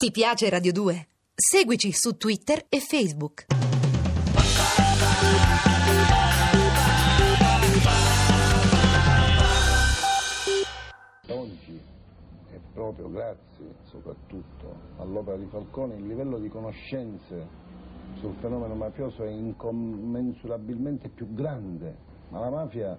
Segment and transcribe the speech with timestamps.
[0.00, 1.08] Ti piace Radio 2?
[1.34, 3.44] Seguici su Twitter e Facebook.
[11.28, 11.78] Oggi
[12.50, 17.46] è proprio grazie soprattutto all'opera di Falcone il livello di conoscenze
[18.20, 21.94] sul fenomeno mafioso è incommensurabilmente più grande,
[22.30, 22.98] ma la mafia,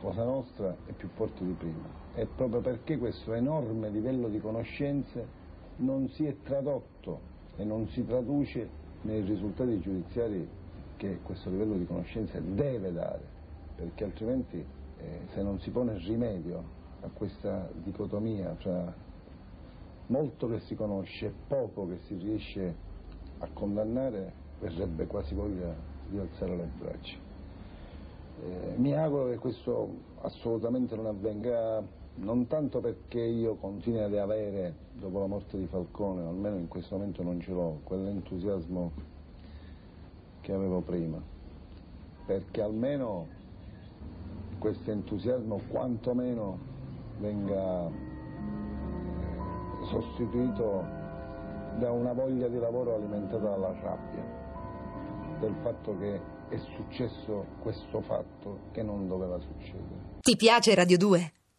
[0.00, 1.86] Cosa Nostra, è più forte di prima.
[2.14, 5.38] E proprio perché questo enorme livello di conoscenze
[5.80, 7.20] non si è tradotto
[7.56, 8.68] e non si traduce
[9.02, 10.48] nei risultati giudiziari
[10.96, 13.22] che questo livello di conoscenze deve dare,
[13.76, 14.58] perché altrimenti
[14.98, 16.62] eh, se non si pone rimedio
[17.00, 18.92] a questa dicotomia fra
[20.08, 22.74] molto che si conosce e poco che si riesce
[23.38, 25.74] a condannare, verrebbe quasi voglia
[26.08, 27.16] di alzare le braccia.
[28.42, 29.88] Eh, mi auguro che questo
[30.20, 31.82] assolutamente non avvenga,
[32.20, 36.96] non tanto perché io continui ad avere, dopo la morte di Falcone, almeno in questo
[36.96, 38.92] momento non ce l'ho, quell'entusiasmo
[40.40, 41.20] che avevo prima,
[42.26, 43.26] perché almeno
[44.58, 46.58] questo entusiasmo quantomeno
[47.18, 47.92] venga eh,
[49.90, 50.84] sostituito
[51.78, 54.24] da una voglia di lavoro alimentata dalla rabbia,
[55.40, 60.18] del fatto che è successo questo fatto che non doveva succedere.
[60.20, 61.32] Ti piace Radio 2?